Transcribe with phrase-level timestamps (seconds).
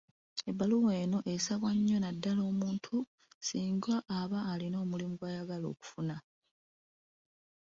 [0.49, 2.95] Ebbaluwa eno esabwa nnyo naddala omuntu
[3.47, 6.15] singa aba alina omulimu gw'ayagala okufuna.